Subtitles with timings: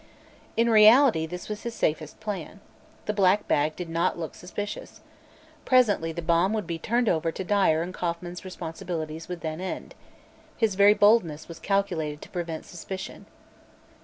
[0.57, 2.59] In reality, this was his safest plan.
[3.05, 5.01] The black bag did not look suspicious.
[5.63, 9.93] Presently the bomb would be turned over to Dyer and Kauffman's responsibility would then end.
[10.57, 13.27] His very boldness was calculated to prevent suspicion.